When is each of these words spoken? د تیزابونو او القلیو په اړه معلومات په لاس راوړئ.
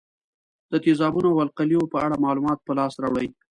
د 0.71 0.73
تیزابونو 0.85 1.27
او 1.33 1.39
القلیو 1.45 1.89
په 1.93 1.97
اړه 2.05 2.23
معلومات 2.25 2.59
په 2.63 2.71
لاس 2.79 2.93
راوړئ. 3.03 3.27